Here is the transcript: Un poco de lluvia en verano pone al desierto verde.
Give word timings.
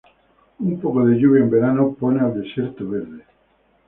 Un 0.57 0.79
poco 0.81 1.05
de 1.05 1.15
lluvia 1.19 1.43
en 1.43 1.51
verano 1.51 1.93
pone 1.93 2.21
al 2.21 2.33
desierto 2.33 2.89
verde. 2.89 3.23